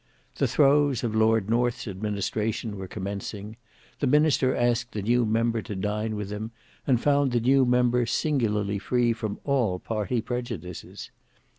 [0.37, 3.55] The throes of Lord North's administration were commencing.
[3.99, 6.49] The minister asked the new member to dine with him,
[6.87, 11.11] and found the new member singularly free from all party prejudices.